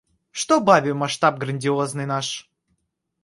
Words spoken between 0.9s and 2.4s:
масштаб грандиозный наш?!